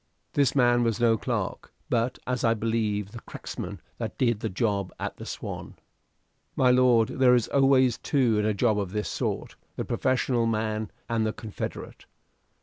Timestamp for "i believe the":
2.43-3.19